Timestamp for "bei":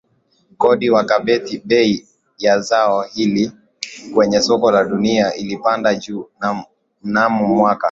1.65-2.07